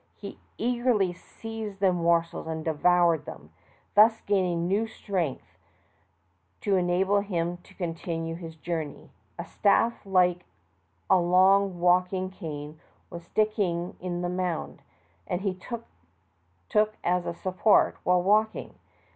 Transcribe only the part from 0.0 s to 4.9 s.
He eagerly seized the morsels and devoured them, thus gaining new